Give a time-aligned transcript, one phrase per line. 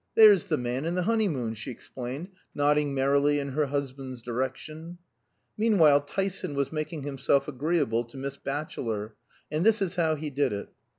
[0.15, 4.97] There's the man in the honeymoon," she explained, nodding merrily in her husband's direction.
[5.55, 9.13] Meanwhile Tyson was making himself agreeable to Miss Batchelor.
[9.51, 10.69] And this is how he did it.